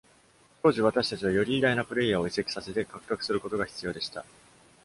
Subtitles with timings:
[0.63, 4.25] 当時、私たちは、より偉大なプレイヤーを移籍させて獲得することが必要でした。